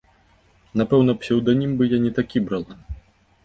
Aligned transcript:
Напэўна, 0.81 1.15
псеўданім 1.21 1.77
бы 1.81 1.91
я 1.95 2.03
не 2.09 2.17
такі 2.19 2.37
брала. 2.49 2.83